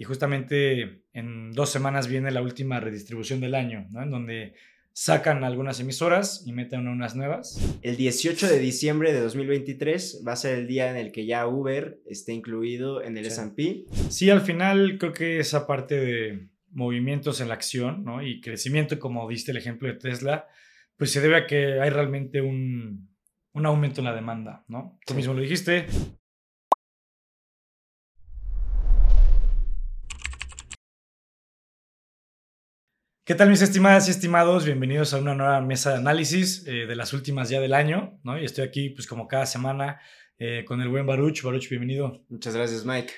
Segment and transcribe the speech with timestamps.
[0.00, 4.02] y justamente en dos semanas viene la última redistribución del año, ¿no?
[4.02, 4.54] En donde
[4.94, 7.60] sacan algunas emisoras y meten unas nuevas.
[7.82, 11.46] El 18 de diciembre de 2023 va a ser el día en el que ya
[11.46, 13.84] Uber esté incluido en el S&P.
[14.08, 18.26] Sí, al final creo que esa parte de movimientos en la acción ¿no?
[18.26, 20.48] y crecimiento, como diste el ejemplo de Tesla,
[20.96, 23.10] pues se debe a que hay realmente un,
[23.52, 24.98] un aumento en la demanda, ¿no?
[25.04, 25.84] Tú mismo lo dijiste,
[33.30, 34.64] ¿Qué tal mis estimadas y estimados?
[34.64, 38.36] Bienvenidos a una nueva mesa de análisis eh, de las últimas ya del año, ¿no?
[38.36, 40.00] Y estoy aquí pues como cada semana
[40.36, 41.40] eh, con el buen Baruch.
[41.44, 42.24] Baruch, bienvenido.
[42.28, 43.12] Muchas gracias, Mike.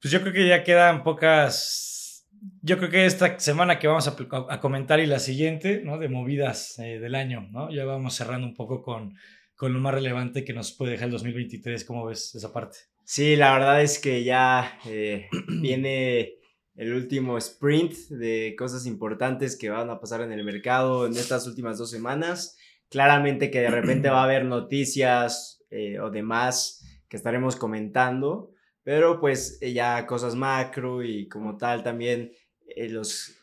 [0.00, 2.28] Pues yo creo que ya quedan pocas,
[2.62, 5.98] yo creo que esta semana que vamos a, comentar y la siguiente, ¿no?
[5.98, 7.68] De movidas eh, del año, ¿no?
[7.72, 9.16] Ya vamos cerrando un poco con,
[9.56, 11.84] con lo más relevante que nos puede dejar el 2023.
[11.84, 12.78] ¿Cómo ves esa parte?
[13.02, 14.78] Sí, la verdad es que ya
[15.48, 16.38] viene
[16.78, 21.46] el último sprint de cosas importantes que van a pasar en el mercado en estas
[21.48, 22.56] últimas dos semanas.
[22.88, 28.52] Claramente que de repente va a haber noticias eh, o demás que estaremos comentando,
[28.84, 32.30] pero pues eh, ya cosas macro y como tal también
[32.68, 33.34] eh, los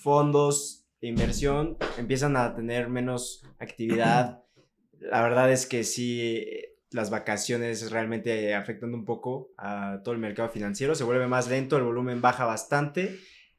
[0.00, 4.44] fondos de inversión empiezan a tener menos actividad.
[4.98, 6.46] La verdad es que sí
[6.90, 11.76] las vacaciones realmente afectando un poco a todo el mercado financiero, se vuelve más lento,
[11.76, 13.18] el volumen baja bastante,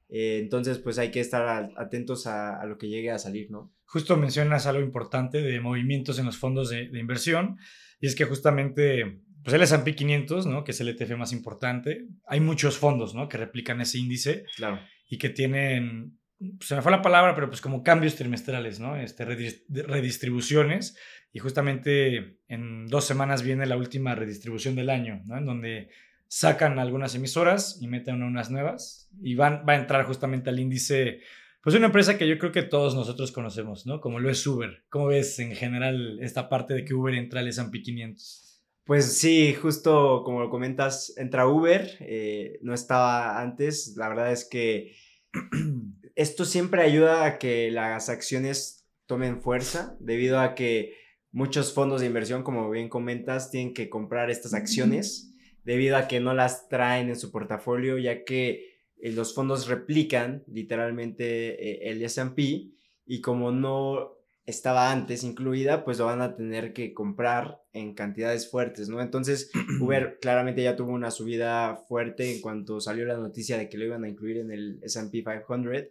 [0.09, 3.73] eh, entonces pues hay que estar atentos a, lo que llegue a salir, ¿no?
[3.85, 7.57] Justo mencionas algo importante de movimientos en los fondos de, inversión,
[7.99, 10.63] y es que justamente pues el S&P 500, ¿no?
[10.63, 13.29] Que es el ETF más importante, hay muchos fondos, ¿no?
[13.29, 14.79] Que replican ese índice claro.
[15.07, 16.19] y que tienen
[16.61, 18.95] se me fue la palabra, pero pues como cambios trimestrales, ¿no?
[18.95, 20.97] Este, redistribuciones.
[21.31, 25.37] Y justamente en dos semanas viene la última redistribución del año, ¿no?
[25.37, 25.89] En donde
[26.27, 31.21] sacan algunas emisoras y meten unas nuevas y van, va a entrar justamente al índice,
[31.61, 33.99] pues una empresa que yo creo que todos nosotros conocemos, ¿no?
[33.99, 34.83] Como lo es Uber.
[34.89, 38.49] ¿Cómo ves en general esta parte de que Uber entra al S&P 500?
[38.85, 44.45] Pues sí, justo como lo comentas, entra Uber, eh, no estaba antes, la verdad es
[44.45, 44.95] que
[46.15, 50.98] esto siempre ayuda a que las acciones tomen fuerza, debido a que
[51.31, 56.19] muchos fondos de inversión, como bien comentas, tienen que comprar estas acciones, debido a que
[56.19, 62.01] no las traen en su portafolio, ya que eh, los fondos replican literalmente eh, el
[62.03, 62.73] SP
[63.05, 64.19] y como no
[64.49, 68.99] estaba antes incluida, pues lo van a tener que comprar en cantidades fuertes, ¿no?
[68.99, 69.51] Entonces,
[69.81, 73.85] Uber claramente ya tuvo una subida fuerte en cuanto salió la noticia de que lo
[73.85, 75.87] iban a incluir en el SP 500,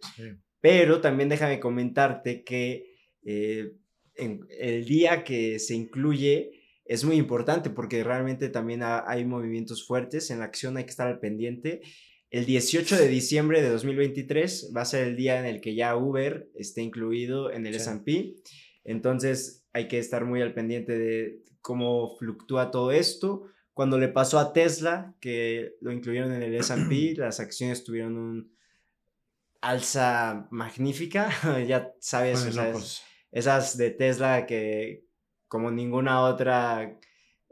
[0.59, 3.71] pero también déjame comentarte que eh,
[4.19, 10.31] en el día que se incluye es muy importante porque realmente también hay movimientos fuertes
[10.31, 11.81] en la acción, hay que estar al pendiente.
[12.31, 15.95] El 18 de diciembre de 2023 va a ser el día en el que ya
[15.95, 18.35] Uber esté incluido en el S&P.
[18.83, 23.45] Entonces hay que estar muy al pendiente de cómo fluctúa todo esto.
[23.73, 28.51] Cuando le pasó a Tesla, que lo incluyeron en el S&P, las acciones tuvieron un
[29.61, 31.29] alza magnífica.
[31.67, 32.57] ya sabes,
[33.31, 35.05] esas de Tesla que
[35.47, 36.99] como ninguna otra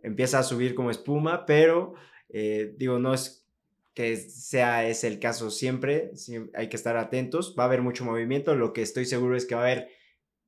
[0.01, 1.95] empieza a subir como espuma, pero
[2.29, 3.45] eh, digo, no es
[3.93, 6.11] que sea ese el caso siempre,
[6.53, 9.55] hay que estar atentos, va a haber mucho movimiento, lo que estoy seguro es que
[9.55, 9.89] va a haber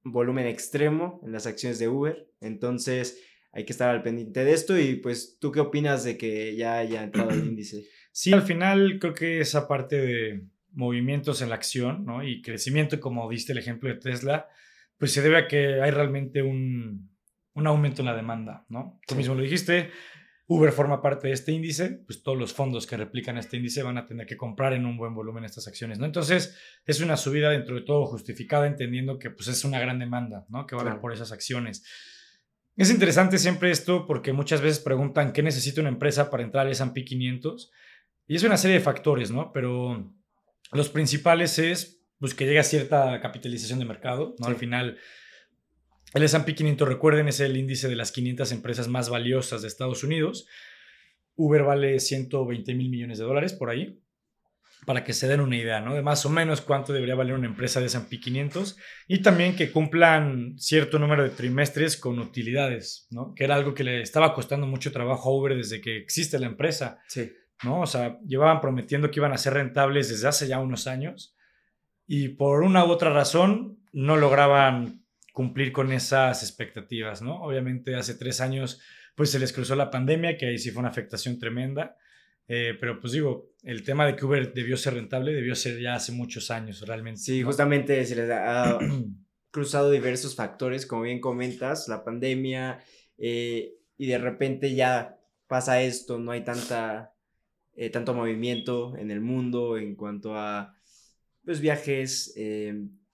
[0.03, 4.77] volumen extremo en las acciones de Uber, entonces hay que estar al pendiente de esto
[4.77, 7.87] y pues tú qué opinas de que ya haya entrado el índice?
[8.11, 12.23] Sí, al final creo que esa parte de movimientos en la acción ¿no?
[12.23, 14.47] y crecimiento, como diste el ejemplo de Tesla,
[14.99, 17.09] pues se debe a que hay realmente un,
[17.53, 18.99] un aumento en la demanda, ¿no?
[19.07, 19.89] Tú mismo lo dijiste,
[20.45, 23.97] Uber forma parte de este índice, pues todos los fondos que replican este índice van
[23.97, 26.05] a tener que comprar en un buen volumen estas acciones, ¿no?
[26.05, 30.45] Entonces, es una subida dentro de todo justificada, entendiendo que pues es una gran demanda,
[30.49, 30.65] ¿no?
[30.65, 31.83] Que va a haber por esas acciones.
[32.75, 36.71] Es interesante siempre esto porque muchas veces preguntan qué necesita una empresa para entrar al
[36.71, 37.71] S&P 500
[38.25, 39.51] y es una serie de factores, ¿no?
[39.53, 40.13] Pero
[40.71, 44.47] los principales es pues que llegue a cierta capitalización de mercado, ¿no?
[44.47, 44.97] Al final
[46.13, 50.03] el S&P 500, recuerden, es el índice de las 500 empresas más valiosas de Estados
[50.03, 50.47] Unidos.
[51.35, 54.01] Uber vale 120 mil millones de dólares por ahí,
[54.85, 55.93] para que se den una idea, ¿no?
[55.93, 58.75] De más o menos cuánto debería valer una empresa de S&P 500
[59.07, 63.33] y también que cumplan cierto número de trimestres con utilidades, ¿no?
[63.35, 66.47] Que era algo que le estaba costando mucho trabajo a Uber desde que existe la
[66.47, 66.99] empresa.
[67.07, 67.31] Sí.
[67.61, 67.81] ¿No?
[67.81, 71.35] O sea, llevaban prometiendo que iban a ser rentables desde hace ya unos años
[72.11, 77.43] y por una u otra razón no lograban cumplir con esas expectativas, ¿no?
[77.43, 78.81] Obviamente hace tres años
[79.13, 81.97] pues se les cruzó la pandemia, que ahí sí fue una afectación tremenda.
[82.47, 85.93] Eh, pero pues digo, el tema de que Uber debió ser rentable debió ser ya
[85.93, 87.21] hace muchos años realmente.
[87.21, 88.79] Sí, justamente se les ha
[89.51, 92.79] cruzado diversos factores, como bien comentas, la pandemia,
[93.19, 97.13] eh, y de repente ya pasa esto, no hay tanta,
[97.75, 100.73] eh, tanto movimiento en el mundo en cuanto a
[101.51, 102.35] pues, viajes,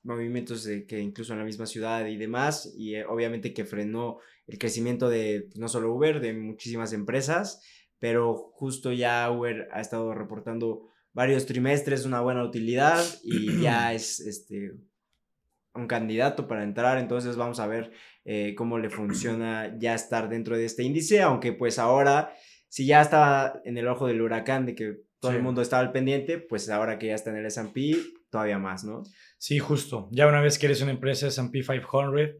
[0.04, 4.58] movimientos de que incluso en la misma ciudad y demás, y obviamente que frenó el
[4.58, 7.62] crecimiento de pues, no solo Uber, de muchísimas empresas
[8.00, 14.20] pero justo ya Uber ha estado reportando varios trimestres una buena utilidad y ya es
[14.20, 14.74] este
[15.74, 17.92] un candidato para entrar, entonces vamos a ver
[18.24, 22.34] eh, cómo le funciona ya estar dentro de este índice, aunque pues ahora,
[22.70, 25.92] si ya estaba en el ojo del huracán de que todo el mundo estaba al
[25.92, 27.96] pendiente, pues ahora que ya está en el S&P,
[28.36, 29.04] todavía más, ¿no?
[29.38, 30.10] Sí, justo.
[30.12, 32.36] Ya una vez que eres una empresa S&P 500,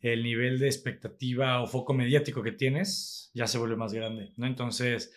[0.00, 4.48] el nivel de expectativa o foco mediático que tienes ya se vuelve más grande, ¿no?
[4.48, 5.14] Entonces,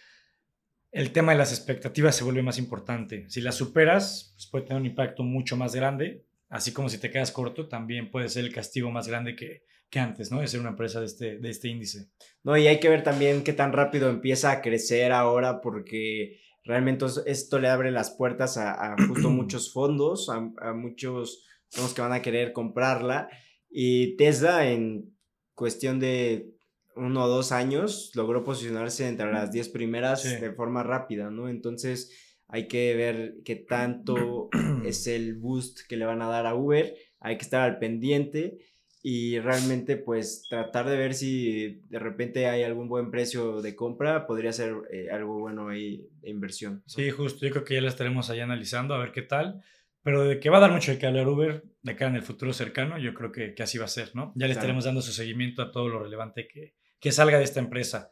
[0.92, 3.26] el tema de las expectativas se vuelve más importante.
[3.30, 7.10] Si las superas, pues puede tener un impacto mucho más grande, así como si te
[7.10, 10.40] quedas corto, también puede ser el castigo más grande que, que antes, ¿no?
[10.40, 12.10] De ser una empresa de este, de este índice.
[12.44, 17.06] No, y hay que ver también qué tan rápido empieza a crecer ahora, porque realmente
[17.26, 22.14] esto le abre las puertas a, justo muchos fondos, a, a muchos fondos que van
[22.14, 23.30] a querer comprarla
[23.70, 25.16] y Tesla en
[25.56, 26.52] cuestión de
[26.96, 31.48] uno o dos años logró posicionarse entre las 10 primeras de forma rápida, ¿no?
[31.48, 32.12] Entonces
[32.48, 34.50] hay que ver qué tanto
[34.86, 38.58] es el boost que le van a dar a Uber, hay que estar al pendiente
[39.04, 44.28] y realmente pues tratar de ver si de repente hay algún buen precio de compra,
[44.28, 46.84] podría ser eh, algo bueno ahí de inversión.
[46.86, 49.64] Sí, justo, yo creo que ya la estaremos ahí analizando a ver qué tal.
[50.04, 52.24] Pero de que va a dar mucho de que hablar Uber de cara en el
[52.24, 54.34] futuro cercano, yo creo que, que así va a ser, ¿no?
[54.36, 57.60] Ya le estaremos dando su seguimiento a todo lo relevante que, que salga de esta
[57.60, 58.12] empresa.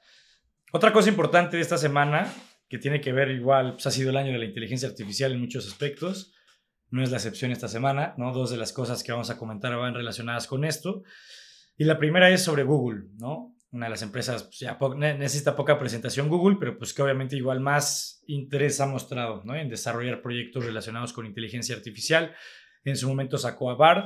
[0.72, 2.32] Otra cosa importante de esta semana,
[2.68, 5.40] que tiene que ver igual, pues ha sido el año de la inteligencia artificial en
[5.40, 6.32] muchos aspectos.
[6.92, 8.34] No es la excepción esta semana, ¿no?
[8.34, 11.04] Dos de las cosas que vamos a comentar van relacionadas con esto.
[11.78, 13.56] Y la primera es sobre Google, ¿no?
[13.72, 17.60] una de las empresas pues, ya necesita poca presentación Google, pero pues que obviamente igual
[17.60, 19.56] más interés ha mostrado ¿no?
[19.56, 22.34] en desarrollar proyectos relacionados con inteligencia artificial.
[22.84, 24.06] En su momento sacó a Bard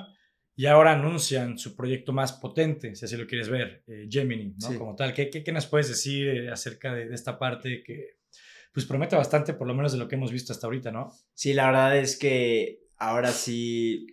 [0.55, 4.77] y ahora anuncian su proyecto más potente, si así lo quieres ver, eh, Gemini, ¿no?
[4.77, 5.13] Como tal.
[5.13, 8.17] ¿Qué, qué, nos puedes decir eh, acerca de, de, esta parte que
[8.73, 11.13] pues promete bastante, por lo menos de lo que hemos visto hasta ahorita, ¿no?
[11.33, 14.07] Sí, la verdad es que ahora sí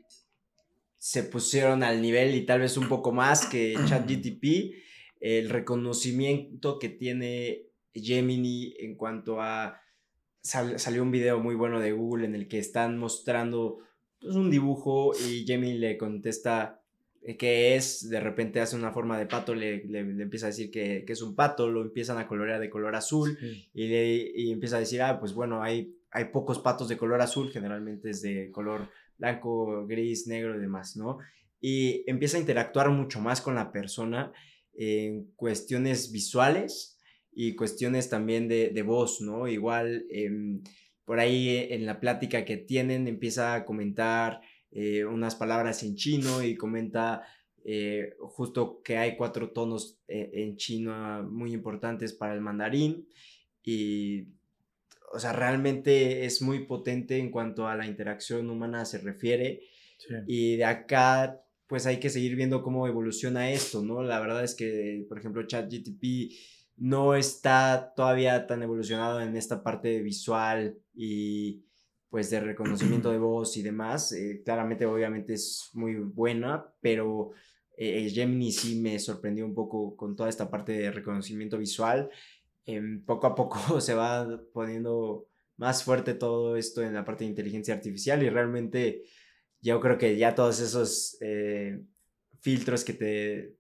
[0.99, 4.75] se pusieron al nivel y tal vez un poco más que ChatGTP
[5.21, 9.81] el reconocimiento que tiene Gemini en cuanto a...
[10.43, 13.79] salió un video muy bueno de Google en el que están mostrando
[14.21, 16.80] pues, un dibujo y Gemini le contesta
[17.23, 20.71] eh, qué es, de repente hace una forma de pato, le, le, empieza a decir
[20.71, 23.39] que, es un pato, lo empiezan a colorear de color azul
[23.75, 27.21] y, le, y empieza a decir, ah, pues bueno, hay, hay pocos patos de color
[27.21, 28.89] azul, generalmente es de color
[29.19, 31.19] blanco, gris, negro y demás, ¿no?
[31.61, 34.33] Y empieza a interactuar mucho más con la persona
[34.73, 36.99] en cuestiones visuales
[37.33, 39.47] y cuestiones también de, de voz, ¿no?
[39.47, 40.63] Igual em,
[41.05, 44.41] por ahí en la plática que tienen empieza a comentar
[44.73, 47.23] eh, unas palabras en chino y comenta
[47.65, 53.09] eh, justo que hay cuatro tonos eh, en chino muy importantes para el mandarín
[53.63, 54.29] y
[55.13, 59.63] o sea, realmente es muy potente en cuanto a la interacción humana se refiere.
[60.27, 64.03] Y de acá pues hay que seguir viendo cómo evoluciona esto, ¿no?
[64.03, 66.33] La verdad es que, por ejemplo, ChatGTP
[66.79, 71.63] no está todavía tan evolucionado en esta parte visual y
[72.11, 74.13] pues de reconocimiento de voz y demás.
[74.13, 77.31] Eh, claramente, obviamente es muy buena, pero
[77.77, 82.11] eh, Gemini sí me sorprendió un poco con toda esta parte de reconocimiento visual.
[82.67, 87.31] Em, poco a poco se va poniendo más fuerte todo esto en la parte de
[87.31, 89.05] inteligencia artificial y realmente
[89.61, 91.81] yo creo que ya todos esos eh,
[92.41, 93.57] filtros que te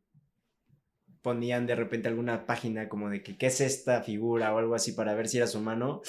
[1.23, 4.93] ponían de repente alguna página como de que qué es esta figura o algo así
[4.93, 6.01] para ver si eras humano,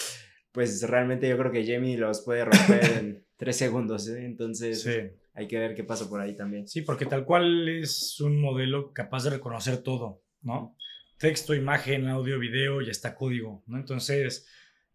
[0.51, 4.25] pues realmente yo creo que Jamie los puede romper en tres segundos, ¿eh?
[4.25, 4.87] entonces
[5.33, 6.67] hay que ver qué pasa por ahí también.
[6.67, 10.75] Sí, porque tal cual es un modelo capaz de reconocer todo, ¿no?
[11.17, 13.77] Texto, imagen, audio, video y hasta código, ¿no?
[13.77, 14.47] Entonces,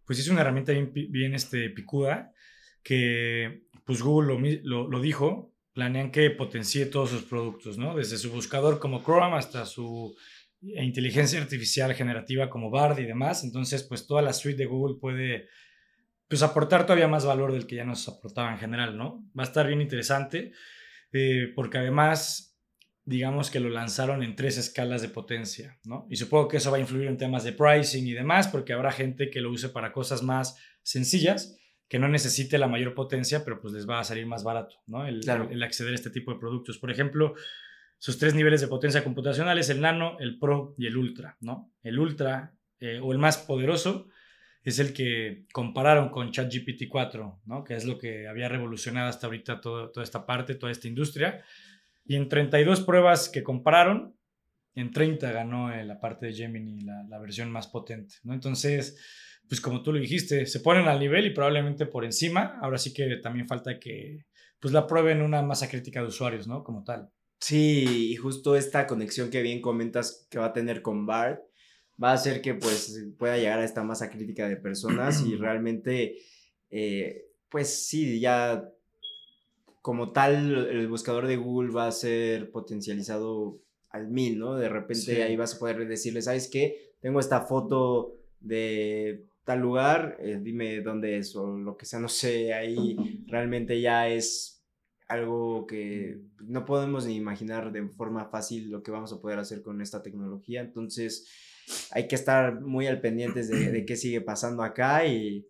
[0.04, 2.32] pues es una herramienta bien, bien este, picuda
[2.82, 7.96] que pues Google lo, lo, dijo, planean que potencie todos sus productos, ¿no?
[7.96, 10.16] Desde su buscador como Chrome hasta su
[10.60, 13.44] inteligencia artificial generativa como Bard y demás.
[13.44, 15.48] Entonces, pues toda la suite de Google puede
[16.28, 19.24] pues aportar todavía más valor del que ya nos aportaba en general, ¿no?
[19.38, 20.52] Va a estar bien interesante
[21.12, 22.56] eh, porque además
[23.04, 26.06] digamos que lo lanzaron en tres escalas de potencia, ¿no?
[26.10, 28.90] Y supongo que eso va a influir en temas de pricing y demás, porque habrá
[28.90, 31.56] gente que lo use para cosas más sencillas,
[31.88, 35.06] que no necesite la mayor potencia, pero pues les va a salir más barato, ¿no?
[35.06, 36.78] El, el acceder a este tipo de productos.
[36.78, 37.34] Por ejemplo,
[37.98, 41.72] sus tres niveles de potencia computacional es el nano, el pro y el ultra, ¿no?
[41.82, 44.08] El ultra eh, o el más poderoso
[44.62, 47.64] es el que compararon con ChatGPT 4, ¿no?
[47.64, 51.44] Que es lo que había revolucionado hasta ahorita toda esta parte, toda esta industria.
[52.04, 54.16] Y en 32 pruebas que compararon,
[54.74, 58.34] en 30 ganó la parte de Gemini, la, la versión más potente, ¿no?
[58.34, 58.98] Entonces,
[59.48, 62.58] pues como tú lo dijiste, se ponen al nivel y probablemente por encima.
[62.60, 64.26] Ahora sí que también falta que
[64.58, 66.64] pues la prueben una masa crítica de usuarios, ¿no?
[66.64, 67.10] Como tal.
[67.38, 71.40] Sí, y justo esta conexión que bien comentas que va a tener con BART
[72.02, 76.18] va a hacer que pues pueda llegar a esta masa crítica de personas y realmente,
[76.70, 78.68] eh, pues sí, ya
[79.82, 84.56] como tal el buscador de Google va a ser potencializado al mil, ¿no?
[84.56, 86.94] De repente ahí vas a poder decirle, ¿sabes qué?
[87.00, 92.08] Tengo esta foto de tal lugar, eh, dime dónde es o lo que sea, no
[92.08, 92.96] sé, ahí
[93.28, 94.55] realmente ya es
[95.08, 99.62] algo que no podemos ni imaginar de forma fácil lo que vamos a poder hacer
[99.62, 100.60] con esta tecnología.
[100.60, 101.28] Entonces,
[101.92, 105.46] hay que estar muy al pendientes de, qué sigue pasando acá y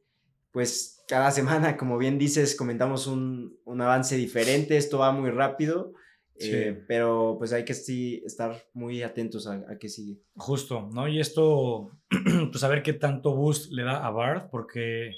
[0.52, 5.92] pues cada semana, como bien dices, comentamos un, avance diferente, esto va muy rápido.
[6.38, 10.20] Eh, pero pues hay que sí, estar muy atentos a, a, qué sigue.
[10.34, 11.08] Justo, ¿no?
[11.08, 11.92] Y esto,
[12.52, 15.12] pues a ver qué tanto boost le da a Bard, porque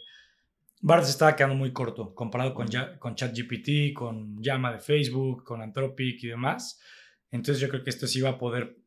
[0.81, 2.69] Bard se estaba quedando muy corto comparado con,
[2.99, 6.81] con ChatGPT, con Llama de Facebook, con Anthropic y demás.
[7.31, 8.79] Entonces yo creo que esto sí va a poder,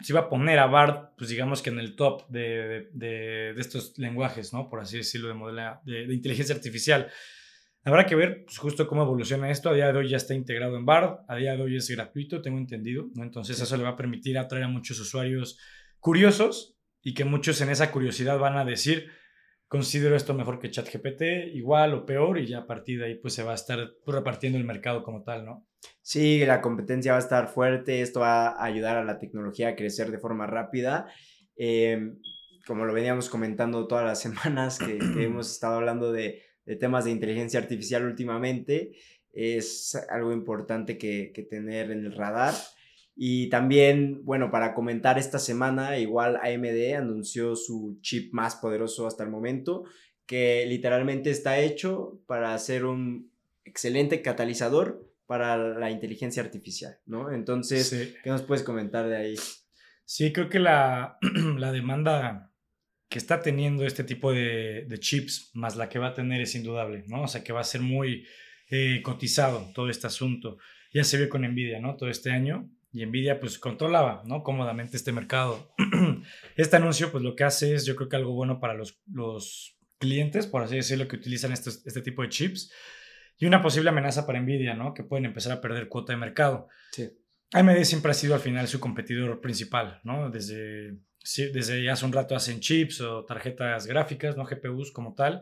[0.00, 3.60] sí va a poner a Bard, pues digamos que en el top de, de, de
[3.60, 4.68] estos lenguajes, ¿no?
[4.68, 7.10] Por así decirlo, de, modela, de, inteligencia artificial.
[7.82, 9.70] Habrá que ver pues, justo cómo evoluciona esto.
[9.70, 12.42] A día de hoy ya está integrado en Bard, a día de hoy es gratuito,
[12.42, 13.24] tengo entendido, ¿no?
[13.24, 15.58] Entonces eso le va a permitir atraer a muchos usuarios
[15.98, 19.10] curiosos y que muchos en esa curiosidad van a decir,
[19.70, 21.22] considero esto mejor que ChatGPT,
[21.54, 24.58] igual o peor, y ya a partir de ahí pues se va a estar repartiendo
[24.58, 25.64] el mercado como tal, ¿no?
[26.02, 29.76] Sí, la competencia va a estar fuerte, esto va a ayudar a la tecnología a
[29.76, 31.06] crecer de forma rápida.
[31.54, 32.18] Em,
[32.66, 36.42] como lo veníamos comentando todas las semanas que, hemos estado hablando de,
[36.80, 38.90] temas de inteligencia artificial últimamente,
[39.32, 42.54] es algo importante que, que tener en el radar.
[43.22, 49.24] Y también, bueno, para comentar esta semana, igual AMD anunció su chip más poderoso hasta
[49.24, 49.84] el momento,
[50.24, 53.30] que literalmente está hecho para ser un
[53.66, 57.30] excelente catalizador para la inteligencia artificial, ¿no?
[57.30, 59.34] Entonces, ¿qué nos puedes comentar de ahí?
[60.06, 61.18] Sí, creo que la,
[61.58, 62.50] la demanda
[63.10, 66.54] que está teniendo este tipo de, de, chips, más la que va a tener, es
[66.54, 67.24] indudable, ¿no?
[67.24, 68.26] O sea, que va a ser muy
[68.70, 70.56] eh, cotizado todo este asunto.
[70.90, 71.96] Ya se vio con Nvidia, ¿no?
[71.96, 74.42] Todo este año y Nvidia pues controlaba, ¿no?
[74.42, 75.72] Cómodamente este mercado.
[76.56, 79.78] este anuncio pues lo que hace es yo creo que algo bueno para los, los
[79.98, 82.72] clientes, por así decirlo, que utilizan estos, este tipo de chips
[83.38, 84.92] y una posible amenaza para Nvidia, ¿no?
[84.92, 86.68] Que pueden empezar a perder cuota de mercado.
[86.92, 87.10] Sí.
[87.52, 90.30] AMD siempre ha sido al final su competidor principal, ¿no?
[90.30, 90.98] Desde,
[91.52, 94.44] desde hace un rato hacen chips o tarjetas gráficas, ¿no?
[94.44, 95.40] GPUs como tal,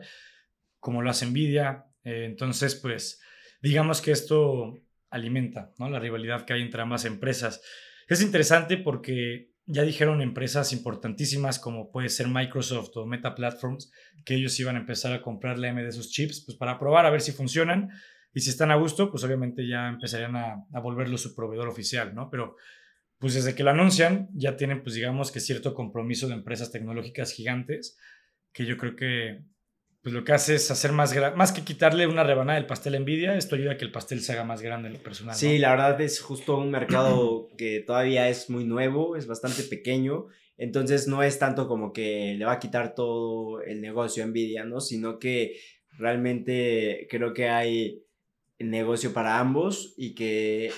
[0.79, 1.85] como lo hace Nvidia.
[2.03, 3.21] Eh, entonces, pues,
[3.61, 4.79] digamos que esto
[5.09, 5.89] alimenta ¿no?
[5.89, 7.61] la rivalidad que hay entre ambas empresas.
[8.07, 13.91] Es interesante porque ya dijeron empresas importantísimas como puede ser Microsoft o Meta Platforms
[14.25, 17.05] que ellos iban a empezar a comprar la M de sus chips pues para probar
[17.05, 17.89] a ver si funcionan
[18.33, 22.15] y si están a gusto pues obviamente ya empezarían a, a volverlo su proveedor oficial,
[22.15, 22.29] ¿no?
[22.31, 22.55] Pero
[23.19, 27.31] pues desde que lo anuncian ya tienen pues digamos que cierto compromiso de empresas tecnológicas
[27.31, 27.95] gigantes
[28.51, 29.43] que yo creo que
[30.01, 32.95] pues lo que hace es hacer más grande, más que quitarle una rebanada del pastel
[32.95, 35.35] a Nvidia, esto ayuda a que el pastel se haga más grande en lo personal.
[35.35, 40.27] Sí, la verdad es justo un mercado que todavía es muy nuevo, es bastante pequeño,
[40.57, 44.63] entonces no es tanto como que le va a quitar todo el negocio a Nvidia,
[44.63, 44.79] ¿no?
[44.79, 45.59] Sino que
[45.97, 48.03] realmente creo que hay
[48.57, 50.71] negocio para ambos y que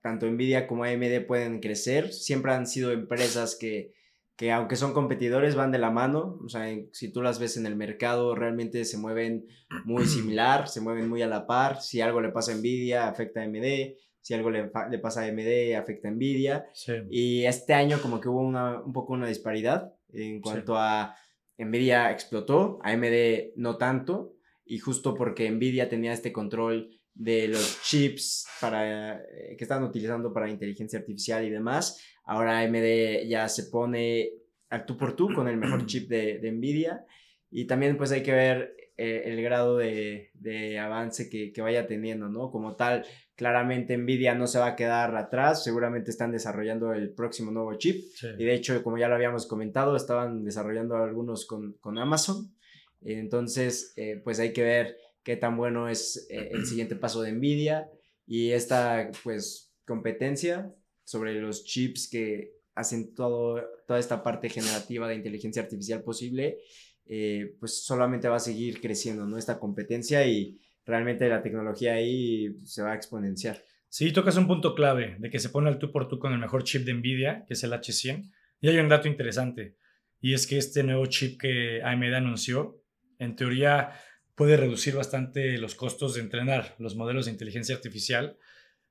[0.00, 3.92] tanto Nvidia como AMD pueden crecer, siempre han sido empresas que
[4.38, 7.66] que aunque son competidores van de la mano, o sea, si tú las ves en
[7.66, 9.48] el mercado realmente se mueven
[9.84, 13.40] muy similar, se mueven muy a la par, si algo le pasa a Nvidia afecta
[13.40, 16.66] a AMD, si algo le, le pasa a AMD afecta a Nvidia,
[17.10, 21.16] y este año como que hubo una, un poco una disparidad en cuanto a
[21.58, 28.46] Nvidia explotó, AMD no tanto, y justo porque Nvidia tenía este control de los chips
[28.60, 34.30] para, eh, que están utilizando para inteligencia artificial y demás, Ahora AMD ya se pone
[34.68, 37.04] al tú por tú con el mejor chip de, de Nvidia.
[37.50, 42.50] Y también pues hay que ver eh, el grado de, avance que, vaya teniendo, ¿no?
[42.50, 43.06] Como tal,
[43.36, 48.04] claramente Nvidia no se va a quedar atrás, seguramente están desarrollando el próximo nuevo chip.
[48.36, 52.52] Y de hecho, como ya lo habíamos comentado, estaban desarrollando algunos con, Amazon.
[53.00, 57.30] Entonces, eh, pues hay que ver qué tan bueno es eh, el siguiente paso de
[57.30, 57.88] Nvidia
[58.26, 60.74] y esta, pues, competencia
[61.08, 66.58] sobre los chips que hacen todo, toda esta parte generativa de inteligencia artificial posible,
[67.06, 69.38] eh, pues solamente va a seguir creciendo, ¿no?
[69.38, 73.64] Esta competencia y realmente la tecnología ahí se va a exponenciar.
[73.88, 76.38] Sí, tocas un punto clave de que se pone al tú por tú con el
[76.38, 78.30] mejor chip de Nvidia, que es el H100.
[78.60, 79.76] Y hay un dato interesante,
[80.20, 82.82] y es que este nuevo chip que AMD anunció,
[83.18, 83.92] en teoría
[84.34, 88.36] puede reducir bastante los costos de entrenar los modelos de inteligencia artificial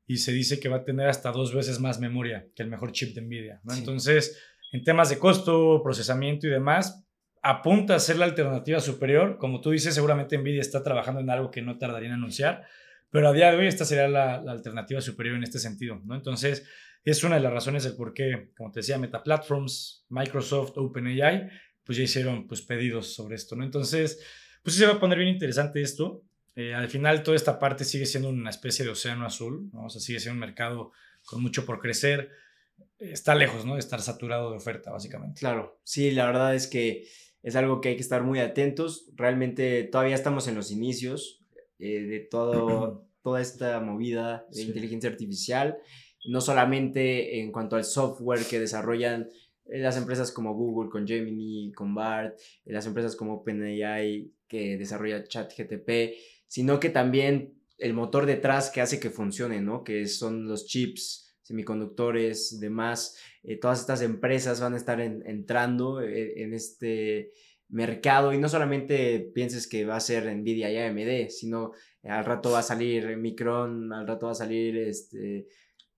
[0.07, 2.93] y se dice que va a tener hasta dos veces más memoria que el mejor
[2.93, 3.61] chip de Nvidia.
[3.75, 7.05] Entonces, en temas de costo, procesamiento y demás,
[7.41, 9.37] apunta a ser la alternativa superior.
[9.37, 12.63] Como tú dices, seguramente Nvidia está trabajando en algo que no tardaría en anunciar,
[13.09, 16.01] pero a día de hoy esta sería la, alternativa superior en este sentido.
[16.05, 16.15] ¿no?
[16.15, 16.65] Entonces,
[17.03, 21.49] es una de las razones del por qué, como te decía, Meta Platforms, Microsoft, OpenAI,
[21.83, 23.57] pues ya hicieron pues, pedidos sobre esto.
[23.57, 23.65] ¿no?
[23.65, 24.23] Entonces,
[24.63, 26.23] pues sí se va a poner bien interesante esto.
[26.57, 29.85] Eh, al final toda esta parte sigue siendo una especie de océano azul, ¿no?
[29.85, 30.91] o sea, sigue siendo un mercado
[31.23, 32.31] con mucho por crecer.
[32.97, 33.75] Está lejos, ¿no?
[33.75, 35.39] De estar saturado de oferta, básicamente.
[35.39, 37.07] Claro, sí, la verdad es que
[37.43, 39.11] es algo que hay que estar muy atentos.
[39.15, 41.45] Realmente todavía estamos en los inicios
[41.77, 45.77] eh, de todo, toda esta movida de inteligencia artificial,
[46.25, 49.29] no solamente en cuanto al software que desarrollan
[49.65, 55.23] eh, las empresas como Google con Gemini, con BART, las empresas como OpenAI que desarrolla
[55.23, 56.15] ChatGTP,
[56.47, 59.83] sino que también el motor detrás que hace que funcione, ¿no?
[59.83, 63.17] Que son los chips, semiconductores demás.
[63.43, 67.31] Eh, todas estas empresas van a estar entrando eh, en este
[67.69, 71.73] mercado y no solamente pienses que va a ser Nvidia y AMD, sino
[72.03, 75.47] al rato va a salir Micron, al rato va a salir este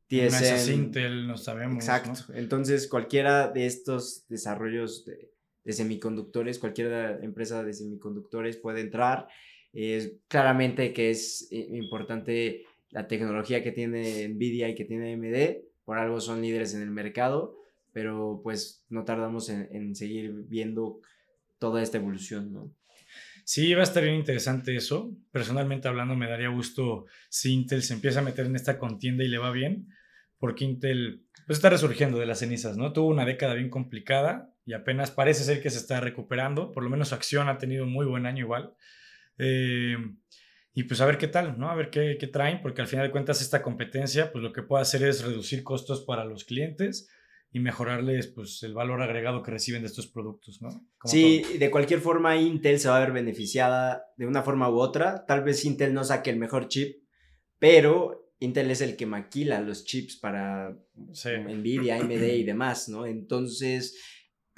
[0.07, 0.73] TSM.
[0.73, 1.75] Intel, no sabemos.
[1.75, 2.33] Exacto.
[2.33, 5.31] Entonces, cualquiera de estos desarrollos de,
[5.63, 9.27] de semiconductores, cualquier empresa de semiconductores puede entrar
[9.73, 15.63] es claramente que es eh, importante la tecnología que tiene Nvidia y que tiene AMD,
[15.85, 17.57] por algo son líderes en el mercado,
[17.93, 21.01] pero pues no tardamos en, seguir viendo
[21.59, 22.73] toda esta evolución, ¿no?
[23.43, 25.11] Sí, va a estar bien interesante eso.
[25.31, 29.27] Personalmente hablando, me daría gusto si Intel se empieza a meter en esta contienda y
[29.27, 29.87] le va bien,
[30.37, 32.93] porque Intel pues, está resurgiendo de las cenizas, ¿no?
[32.93, 36.91] Tuvo una década bien complicada y apenas parece ser que se está recuperando, por lo
[36.91, 38.75] menos su acción ha tenido un muy buen año igual.
[39.39, 39.95] Eh,
[40.73, 41.69] y pues a ver qué tal, ¿no?
[41.69, 44.61] A ver qué, qué, traen, porque al final de cuentas esta competencia, pues lo que
[44.61, 47.09] puede hacer es reducir costos para los clientes
[47.51, 50.69] y mejorarles pues el valor agregado que reciben de estos productos, ¿no?
[51.05, 55.25] sí, de cualquier forma Intel se va a ver beneficiada de una forma u otra.
[55.25, 56.97] Tal vez Intel no saque el mejor chip,
[57.57, 63.05] pero Intel es el que maquila los chips para Nvidia, AMD y demás, ¿no?
[63.05, 63.99] Entonces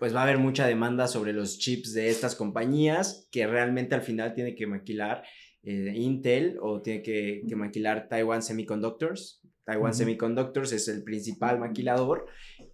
[0.01, 4.01] pues va a haber mucha demanda sobre los chips de estas compañías que realmente al
[4.01, 5.21] final tiene que maquilar
[5.61, 9.43] eh, Intel o tiene que, maquilar Taiwan Semiconductors.
[9.63, 12.25] Taiwan Semiconductors es el principal maquilador.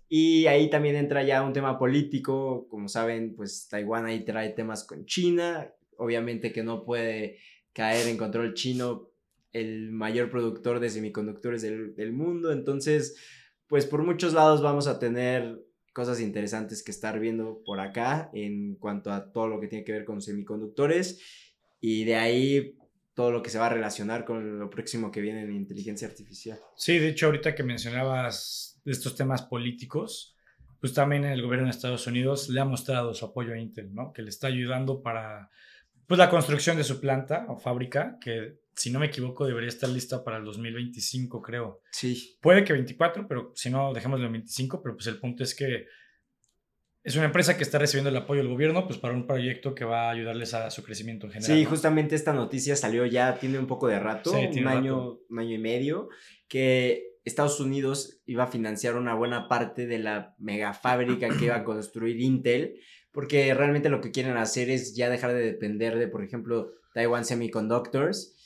[0.08, 4.86] Y ahí también entra ya un tema político, como saben, pues Taiwán ahí trae temas
[4.86, 7.40] con China, obviamente que no puede
[7.74, 9.10] caer en control chino
[9.52, 13.18] el mayor productor de semiconductores del, del mundo, entonces
[13.68, 15.67] pues por muchos lados vamos a tener
[15.98, 19.94] cosas interesantes que estar viendo por acá en cuanto a todo lo que tiene que
[19.94, 21.20] ver con semiconductores
[21.82, 22.78] y de ahí
[23.16, 26.60] todo lo que se va a relacionar con lo próximo que viene en inteligencia artificial.
[26.76, 30.36] Sí, de hecho ahorita que mencionabas estos temas políticos,
[30.80, 34.14] pues también el gobierno de Estados Unidos le ha mostrado su apoyo a Intel, ¿no?
[34.14, 35.50] Que le está ayudando para
[36.06, 39.90] pues la construcción de su planta o fábrica, que si no me equivoco, debería estar
[39.90, 41.82] lista para el 2025, creo.
[41.92, 42.38] Sí.
[42.42, 45.88] Puede que 24, pero si no, dejémoslo en 25, pero pues el punto es que
[47.04, 49.84] es una empresa que está recibiendo el apoyo del gobierno pues para un proyecto que
[49.84, 51.58] va a ayudarles a su crecimiento en general.
[51.58, 55.56] Sí, justamente esta noticia salió ya, tiene un poco de rato, un, año, un año
[55.56, 56.10] y medio,
[56.48, 61.56] que Estados Unidos iba a financiar una buena parte de la mega fábrica que iba
[61.56, 62.80] a construir Intel,
[63.12, 67.26] porque realmente lo que quieren hacer es ya dejar de depender de, por ejemplo, Taiwan
[67.26, 68.37] Semiconductors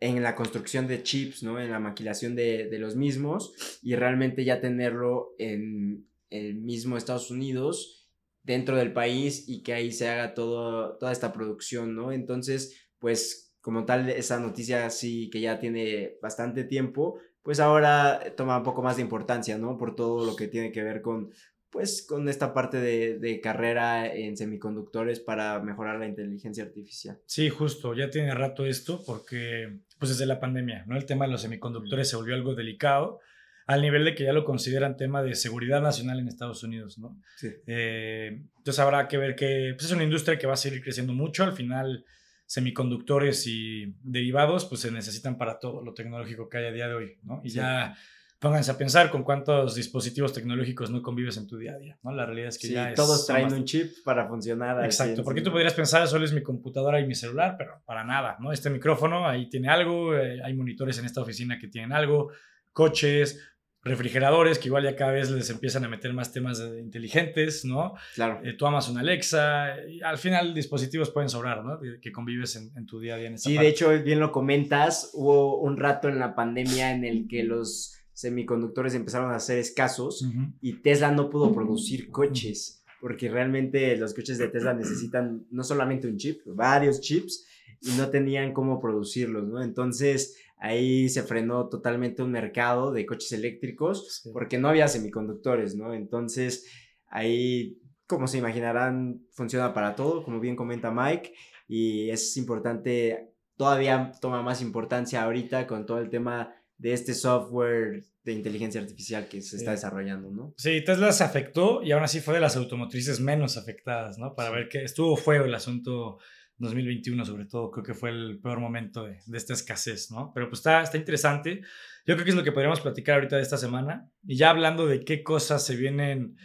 [0.00, 1.60] en la construcción de chips, ¿no?
[1.60, 8.08] En la maquilación de, los mismos y realmente ya tenerlo en el mismo Estados Unidos,
[8.42, 12.10] dentro del país y que ahí se haga todo, toda esta producción, ¿no?
[12.10, 18.58] Entonces, pues como tal, esa noticia sí que ya tiene bastante tiempo, pues ahora toma
[18.58, 19.76] un poco más de importancia, ¿no?
[19.76, 21.30] Por todo lo que tiene que ver con
[21.70, 27.18] pues con esta parte de, de, carrera en semiconductores para mejorar la inteligencia artificial.
[27.26, 30.96] Sí, justo, ya tiene rato esto porque pues desde la pandemia, ¿no?
[30.96, 33.20] El tema de los semiconductores se volvió algo delicado
[33.66, 37.16] al nivel de que ya lo consideran tema de seguridad nacional en Estados Unidos, ¿no?
[37.36, 37.52] Sí.
[37.68, 41.12] Eh, entonces habrá que ver que pues es una industria que va a seguir creciendo
[41.12, 42.04] mucho, al final
[42.46, 46.94] semiconductores y derivados pues se necesitan para todo lo tecnológico que hay a día de
[46.94, 47.40] hoy, ¿no?
[47.44, 47.96] Y ya
[48.40, 52.10] pónganse a pensar con cuántos dispositivos tecnológicos no convives en tu día a día, ¿no?
[52.10, 54.82] La realidad es que ya todos traen un chip para funcionar.
[54.82, 58.38] Exacto, porque tú podrías pensar, solo es mi computadora y mi celular, pero para nada,
[58.40, 58.50] ¿no?
[58.50, 62.30] Este micrófono ahí tiene algo, eh, hay monitores en esta oficina que tienen algo,
[62.72, 63.38] coches,
[63.82, 67.94] refrigeradores que igual ya cada vez les empiezan a meter más temas inteligentes, ¿no?
[68.14, 68.40] Claro.
[68.42, 71.78] Eh, tú amas una Alexa, y al final dispositivos pueden sobrar, ¿no?
[72.00, 75.60] Que convives en, tu día a día en Sí, de hecho, bien lo comentas, hubo
[75.60, 80.28] un rato en la pandemia en el que los semiconductores empezaron a ser escasos
[80.60, 86.06] y Tesla no pudo producir coches, porque realmente los coches de Tesla necesitan no solamente
[86.06, 87.46] un chip, varios chips,
[87.80, 89.62] y no tenían cómo producirlos, ¿no?
[89.62, 95.94] Entonces ahí se frenó totalmente un mercado de coches eléctricos porque no había semiconductores, ¿no?
[95.94, 96.66] Entonces
[97.08, 101.32] ahí, como se imaginarán, funciona para todo, como bien comenta Mike,
[101.68, 108.02] y es importante, todavía toma más importancia ahorita con todo el tema de este software
[108.24, 110.54] de inteligencia artificial que se está desarrollando, ¿no?
[110.56, 114.34] Sí, Tesla se afectó y aún así fue de las automotrices menos afectadas, ¿no?
[114.34, 116.18] Para ver que estuvo feo el asunto
[116.56, 120.32] 2021 sobre todo, creo que fue el peor momento de, de, esta escasez, ¿no?
[120.34, 121.60] Pero pues está, está interesante.
[122.06, 124.10] Yo creo que es lo que podríamos platicar ahorita de esta semana.
[124.26, 126.36] Y ya hablando de qué cosas se vienen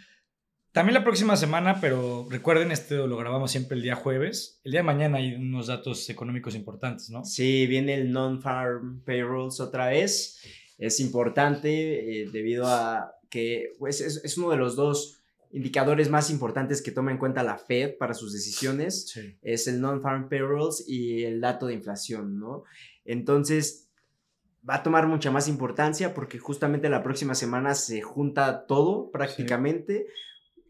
[0.75, 4.59] también la próxima semana, pero recuerden, este lo grabamos siempre el día jueves.
[4.65, 7.23] El día de mañana hay unos datos económicos importantes, ¿no?
[7.23, 10.41] Sí, viene el non-farm payrolls otra vez.
[10.77, 15.21] Es importante eh, debido a que pues, es, es, uno de los dos
[15.53, 19.17] indicadores más importantes que toma en cuenta la Fed para sus decisiones.
[19.41, 22.65] Es el non-farm payrolls y el dato de inflación, ¿no?
[23.05, 23.88] Entonces,
[24.69, 30.07] va a tomar mucha más importancia porque justamente la próxima semana se junta todo prácticamente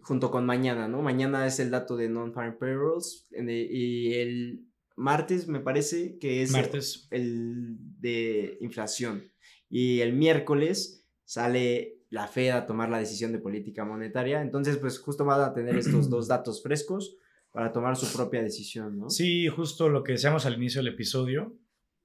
[0.06, 1.02] junto con mañana, ¿no?
[1.02, 4.64] Mañana es el dato de non-farm payrolls y el
[4.96, 7.08] martes me parece que es martes.
[7.10, 9.32] el de inflación.
[9.68, 14.44] Y el miércoles sale la Fed a tomar la decisión de política monetaria.
[14.44, 17.18] Entonces, pues justo van a tener estos dos datos frescos
[17.52, 19.10] para tomar su propia decisión, ¿no?
[19.10, 21.58] Sí, justo lo que decíamos al inicio del episodio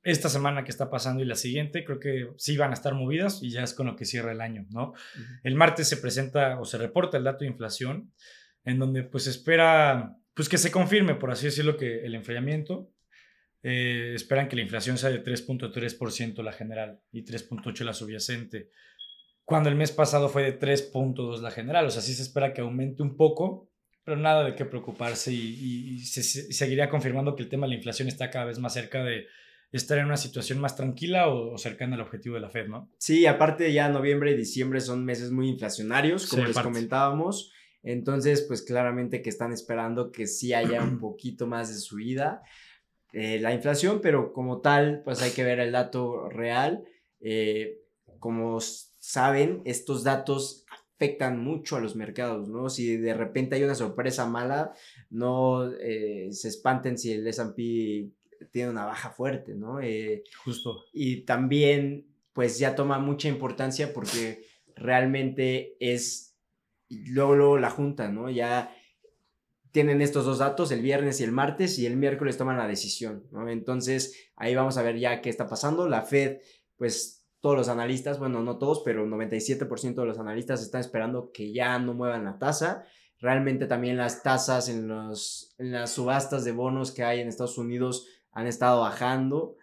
[0.03, 3.43] esta semana que está pasando y la siguiente, creo que sí van a estar movidas
[3.43, 4.95] y ya es con lo que cierra el año, ¿no?
[5.43, 8.13] El martes se presenta o se reporta el dato de inflación,
[8.65, 12.91] en donde pues espera, pues que se confirme, por así decirlo, que el enfriamiento.
[13.63, 18.71] Eh, esperan que la inflación sea de 3.3% la general y 3.8% la subyacente,
[19.51, 22.61] cuando el mes pasado fue de 3.2% la general, o sea, sí se espera que
[22.61, 23.69] aumente un poco,
[24.05, 28.07] pero nada de qué preocuparse y, se, seguiría confirmando que el tema de la inflación
[28.07, 29.27] está cada vez más cerca de
[29.73, 32.91] estar en una situación más tranquila o, cercana al objetivo de la Fed, ¿no?
[32.99, 37.53] Sí, aparte ya noviembre y diciembre son meses muy inflacionarios, como les comentábamos.
[37.83, 42.43] Entonces, pues claramente que están esperando que sí haya un poquito más de subida
[43.13, 46.85] eh, la inflación, pero como tal, pues hay que ver el dato real.
[47.21, 47.79] Eh,
[48.19, 52.69] como saben, estos datos afectan mucho a los mercados, ¿no?
[52.69, 54.75] Si de repente hay una sorpresa mala,
[55.09, 58.11] no eh, se espanten si el S&P
[58.47, 59.81] tiene una baja fuerte, ¿no?
[59.81, 60.85] Eh, Justo.
[60.93, 66.37] Y también, pues ya toma mucha importancia porque realmente es,
[66.89, 68.31] luego, luego la junta, ¿no?
[68.31, 68.75] Ya
[69.73, 73.27] tienen estos dos datos el viernes y el martes y el miércoles toman la decisión,
[73.31, 73.49] ¿no?
[73.49, 75.89] Entonces ahí vamos a ver ya qué está pasando.
[75.89, 76.39] La Fed,
[76.77, 81.53] pues todos los analistas, bueno, no todos, pero 97% de los analistas están esperando que
[81.53, 82.85] ya no muevan la tasa.
[83.19, 87.59] Realmente también las tasas en, los, en las subastas de bonos que hay en Estados
[87.59, 89.57] Unidos han estado bajando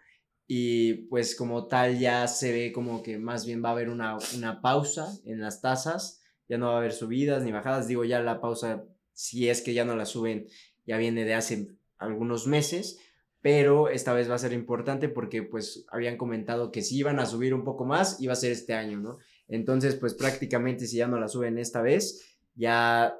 [0.46, 4.16] y pues como tal ya se ve como que más bien va a haber una,
[4.34, 8.20] una pausa en las tasas, ya no va a haber subidas ni bajadas, digo ya
[8.20, 10.46] la pausa, si es que ya no la suben,
[10.86, 12.98] ya viene de hace algunos meses,
[13.42, 17.26] pero esta vez va a ser importante porque pues habían comentado que si iban a
[17.26, 19.18] subir un poco más, iba a ser este año, ¿no?
[19.48, 23.14] Entonces pues prácticamente si ya no la suben esta vez, ya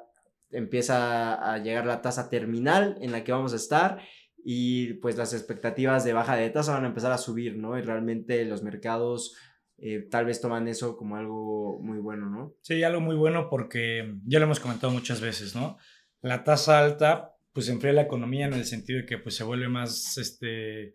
[0.51, 4.01] empieza a llegar la tasa terminal en la que vamos a estar
[4.45, 7.79] y pues las expectativas de baja de tasa van a empezar a subir, ¿no?
[7.79, 9.37] Y realmente los mercados
[9.79, 12.55] eh, tal vez toman eso como algo muy bueno, ¿no?
[12.63, 15.79] Sí, algo muy bueno porque ya lo hemos comentado muchas veces, ¿no?
[16.21, 19.69] La tasa alta pues enfría la economía en el sentido de que pues se vuelve
[19.69, 20.95] más este,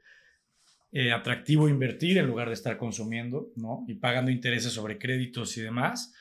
[0.92, 3.84] eh, atractivo invertir en lugar de estar consumiendo, ¿no?
[3.88, 6.14] Y pagando intereses sobre créditos y demás.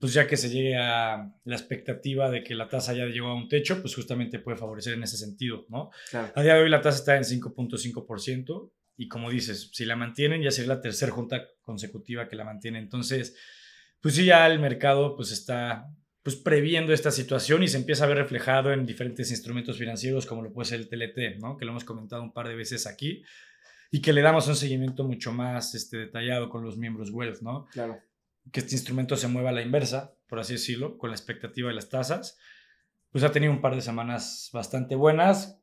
[0.00, 3.34] Pues ya que se llegue a la expectativa de que la tasa ya llegó a
[3.34, 5.90] un techo, pues justamente puede favorecer en ese sentido, ¿no?
[6.12, 10.42] A día de hoy la tasa está en 5.5% y como dices, si la mantienen
[10.42, 12.78] ya sería la tercera junta consecutiva que la mantiene.
[12.78, 13.36] Entonces,
[14.00, 15.88] pues sí, ya el mercado pues está
[16.22, 20.42] pues previendo esta situación y se empieza a ver reflejado en diferentes instrumentos financieros como
[20.42, 21.56] lo puede ser el TLT, ¿no?
[21.56, 23.22] Que lo hemos comentado un par de veces aquí
[23.90, 27.66] y que le damos un seguimiento mucho más este, detallado con los miembros Wealth, ¿no?
[27.72, 27.98] Claro
[28.52, 31.74] que este instrumento se mueva a la inversa, por así decirlo, con la expectativa de
[31.74, 32.38] las tasas,
[33.10, 35.60] pues ha tenido un par de semanas bastante buenas,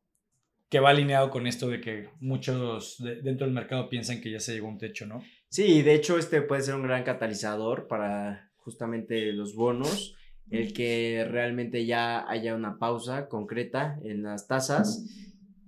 [0.69, 4.54] que va alineado con esto de que muchos dentro del mercado piensan que ya se
[4.54, 5.24] llegó a un techo, ¿no?
[5.50, 10.15] Sí, de hecho este puede ser un gran catalizador para justamente los bonos,
[10.50, 15.06] el que realmente ya haya una pausa concreta en las tasas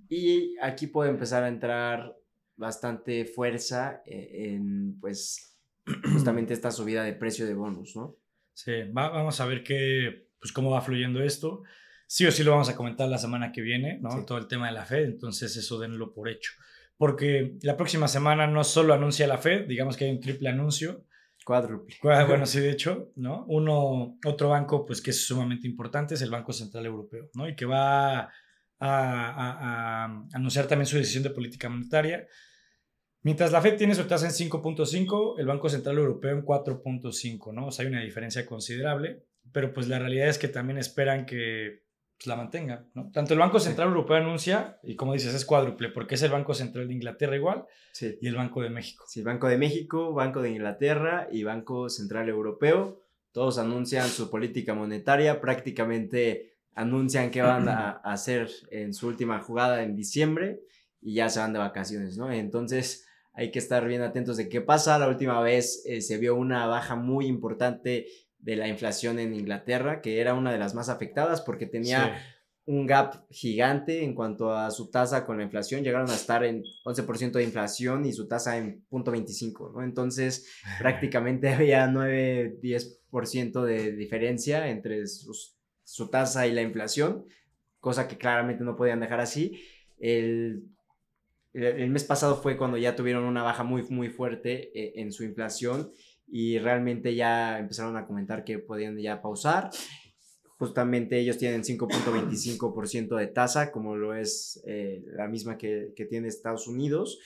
[0.10, 2.16] y aquí puede empezar a entrar
[2.56, 5.57] bastante fuerza eh, en pues
[6.14, 8.18] justamente esta subida de precio de bonos, ¿no?
[8.54, 11.64] Sí, vamos a ver qué, pues cómo va fluyendo esto.
[12.08, 14.26] Sí o sí lo vamos a comentar la semana que viene, ¿no?
[14.26, 16.54] Todo el tema de la Fed, entonces eso denlo por hecho.
[16.98, 21.06] Porque la próxima semana no solo anuncia la Fed, digamos que hay un triple anuncio.
[21.46, 21.96] Cuádruple.
[22.02, 23.46] Bueno, sí, de hecho, ¿no?
[23.48, 27.48] Uno, otro banco, pues que es sumamente importante, es el Banco Central Europeo, ¿no?
[27.48, 28.30] Y que va a,
[28.80, 32.28] a anunciar también su decisión de política monetaria
[33.28, 37.68] Mientras la Fed tiene su tasa en 5.5, el Banco Central Europeo en 4.5, ¿no?
[37.68, 41.84] O sea, hay una diferencia considerable, pero pues la realidad es que también esperan que
[42.18, 43.12] pues, la mantenga, ¿no?
[43.12, 46.54] Tanto el Banco Central Europeo anuncia, y como dices, es cuádruple, porque es el Banco
[46.54, 48.18] Central de Inglaterra igual, sí.
[48.22, 49.04] y el Banco de México.
[49.10, 53.02] Sí, Banco de México, Banco de Inglaterra y Banco Central Europeo,
[53.34, 59.84] todos anuncian su política monetaria, prácticamente anuncian que van a hacer en su última jugada
[59.84, 60.62] en diciembre
[61.02, 62.32] y ya se van de vacaciones, ¿no?
[62.32, 63.04] Entonces
[63.38, 64.98] hay que estar bien atentos de qué pasa.
[64.98, 68.08] La última vez eh, se vio una baja muy importante
[68.40, 72.20] de la inflación en Inglaterra, que era una de las más afectadas porque tenía
[72.66, 75.84] un gap gigante en cuanto a su tasa con la inflación.
[75.84, 79.84] Llegaron a estar en 11% de inflación y su tasa en 0.25, ¿no?
[79.84, 80.48] Entonces,
[80.80, 87.26] prácticamente había 9-10% de diferencia entre su tasa y la inflación,
[87.80, 89.62] cosa que claramente no podían dejar así.
[90.00, 90.64] El
[91.58, 95.24] el mes pasado fue cuando ya tuvieron una baja muy, muy fuerte eh, en su
[95.24, 95.92] inflación
[96.28, 99.72] y realmente ya empezaron a comentar que podían ya pausar.
[100.60, 106.28] Justamente ellos tienen 5.25% de tasa, como lo es eh, la misma que, que tiene
[106.28, 107.20] Estados Unidos.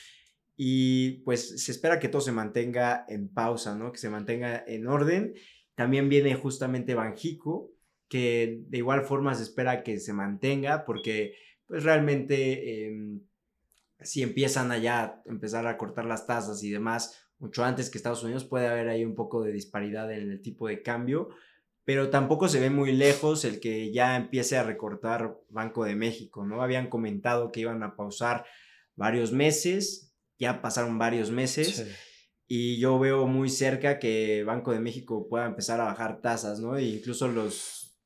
[0.55, 3.91] Y pues se espera que todo se mantenga en pausa, ¿no?
[3.91, 5.33] Que se mantenga en orden.
[5.75, 7.71] También viene justamente Banjico,
[8.07, 11.33] que de igual forma se espera que se mantenga porque
[11.67, 12.85] pues realmente...
[12.87, 13.21] Eh,
[14.03, 18.23] si empiezan allá a empezar a cortar las tasas y demás mucho antes que Estados
[18.23, 21.29] Unidos, puede haber ahí un poco de disparidad en el tipo de cambio,
[21.83, 26.45] pero tampoco se ve muy lejos el que ya empiece a recortar Banco de México,
[26.45, 26.61] ¿no?
[26.61, 28.45] Habían comentado que iban a pausar
[28.95, 31.87] varios meses, ya pasaron varios meses.
[32.47, 36.77] Y yo veo muy cerca que Banco de México pueda empezar a bajar tasas, ¿no?
[36.77, 37.97] E incluso los,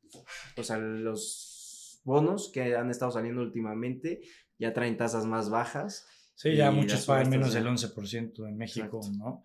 [0.56, 4.22] o sea, los bonos que han estado saliendo últimamente
[4.58, 6.08] ya traen tasas más bajas.
[6.36, 9.44] Sí, ya muchos pagan menos del 11% en México, ¿no?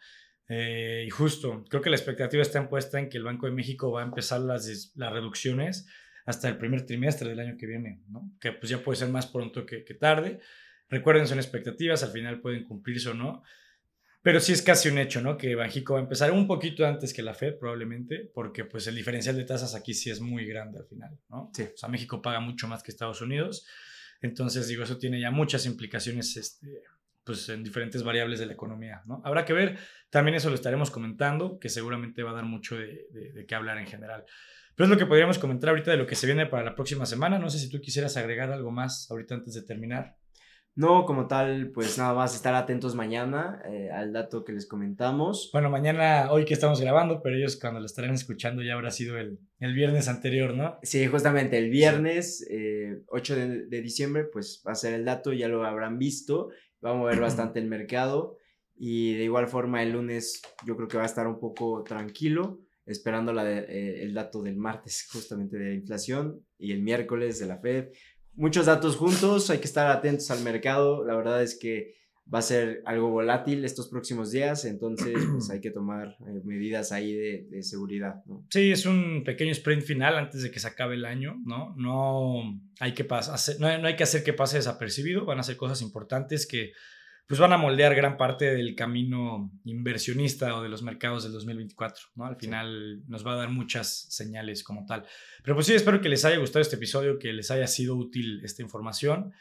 [0.49, 3.93] Eh, y justo, creo que la expectativa está puesta en que el Banco de México
[3.93, 5.87] va a empezar las, las reducciones
[6.27, 8.33] hasta el primer trimestre del año que viene, ¿no?
[8.41, 10.41] Que pues ya puede ser más pronto que, que tarde.
[10.89, 13.43] Recuerden, son expectativas, al final pueden cumplirse o no.
[14.23, 15.39] Pero sí es casi un hecho, ¿no?
[15.39, 18.95] Que Banjico va a empezar un poquito antes que la Fed, probablemente, porque pues el
[18.95, 21.51] diferencial de tasas aquí sí es muy grande al final, ¿no?
[21.55, 21.63] Sí.
[21.63, 23.67] O sea, México paga mucho más que Estados Unidos.
[24.21, 26.83] Entonces, digo, eso tiene ya muchas implicaciones este,
[27.25, 29.23] pues, en diferentes variables de la economía, ¿no?
[29.25, 29.79] Habrá que ver,
[30.11, 33.79] también eso lo estaremos comentando, que seguramente va a dar mucho de, de, qué hablar
[33.79, 34.25] en general.
[34.75, 37.07] Pero es lo que podríamos comentar ahorita de lo que se viene para la próxima
[37.07, 37.39] semana.
[37.39, 40.17] No sé si tú quisieras agregar algo más ahorita antes de terminar.
[40.81, 45.51] No, como tal, pues nada más estar atentos mañana eh, al dato que les comentamos.
[45.53, 49.19] Bueno, mañana, hoy que estamos grabando, pero ellos cuando lo estarán escuchando ya habrá sido
[49.19, 50.79] el, el viernes anterior, ¿no?
[50.83, 52.49] Sí, justamente el viernes
[53.09, 56.49] 8 eh, de, de, diciembre, pues va a ser el dato, ya lo habrán visto,
[56.81, 58.39] vamos a ver bastante el mercado
[58.75, 62.59] y de igual forma el lunes yo creo que va a estar un poco tranquilo,
[62.87, 67.47] esperando la eh, el dato del martes justamente de la inflación y el miércoles de
[67.47, 67.91] la Fed
[68.35, 71.05] muchos datos juntos, hay que estar atentos al mercado.
[71.05, 71.95] La verdad es que
[72.33, 76.93] va a ser algo volátil estos próximos días, entonces pues hay que tomar eh, medidas
[76.93, 78.23] ahí de, seguridad.
[78.27, 78.47] ¿no?
[78.51, 81.75] Sí, es un pequeño sprint final antes de que se acabe el año, ¿no?
[81.77, 83.07] No hay que,
[83.59, 86.73] no, no hay que hacer que pase desapercibido, van a ser cosas importantes que
[87.31, 92.07] pues van a moldear gran parte del camino inversionista o de los mercados del 2024,
[92.17, 92.27] ¿no?
[92.27, 95.07] Al final nos va a dar muchas señales como tal.
[95.45, 98.41] Pero pues sí, espero que les haya gustado este episodio, que les haya sido útil
[98.43, 99.33] esta información.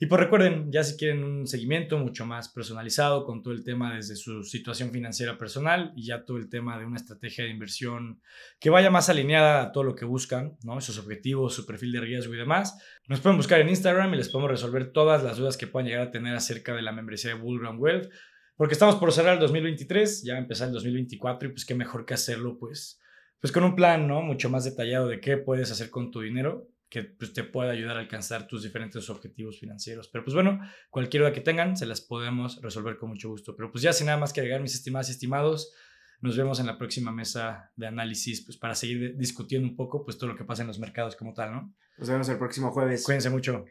[0.00, 3.96] Y pues recuerden, ya si quieren un seguimiento mucho más personalizado con todo el tema
[3.96, 8.22] desde su situación financiera personal y ya todo el tema de una estrategia de inversión
[8.60, 10.80] que vaya más alineada a todo lo que buscan, ¿no?
[10.80, 14.28] Sus objetivos, su perfil de riesgo y demás, nos pueden buscar en Instagram y les
[14.28, 17.40] podemos resolver todas las dudas que puedan llegar a tener acerca de la membresía de
[17.40, 18.08] Bullground Wealth,
[18.54, 22.14] porque estamos por cerrar el 2023, ya empezar el 2024 y pues qué mejor que
[22.14, 23.00] hacerlo pues,
[23.40, 24.22] pues con un plan, ¿no?
[24.22, 27.96] Mucho más detallado de qué puedes hacer con tu dinero que pues, te pueda ayudar
[27.96, 30.08] a alcanzar tus diferentes objetivos financieros.
[30.08, 33.54] Pero pues bueno, cualquier duda que tengan, se las podemos resolver con mucho gusto.
[33.56, 35.72] Pero pues ya sin nada más que agregar, mis estimados y estimados,
[36.20, 40.18] nos vemos en la próxima mesa de análisis, pues para seguir discutiendo un poco, pues
[40.18, 41.74] todo lo que pasa en los mercados como tal, ¿no?
[41.96, 43.04] Nos vemos el próximo jueves.
[43.04, 43.64] Cuídense mucho.